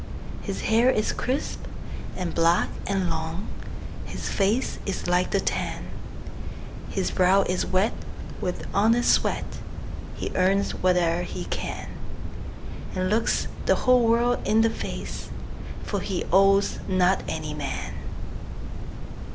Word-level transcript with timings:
His 0.41 0.61
hair 0.61 0.89
is 0.89 1.11
crisp, 1.11 1.59
and 2.17 2.33
black, 2.33 2.69
and 2.87 3.07
long, 3.07 3.47
His 4.03 4.29
face 4.29 4.79
is 4.83 5.05
like 5.05 5.29
the 5.29 5.39
tan; 5.39 5.83
His 6.89 7.11
brow 7.11 7.43
is 7.43 7.67
wet 7.67 7.93
with 8.39 8.65
honest 8.73 9.11
sweat, 9.11 9.45
He 10.15 10.31
earns 10.33 10.71
whate'er 10.71 11.21
he 11.21 11.45
can, 11.45 11.87
And 12.95 13.11
looks 13.11 13.47
the 13.67 13.75
whole 13.85 14.03
world 14.07 14.39
in 14.43 14.61
the 14.61 14.71
face, 14.71 15.29
For 15.83 15.99
he 15.99 16.25
owes 16.31 16.79
not 16.87 17.21
any 17.27 17.53
man. 17.53 17.93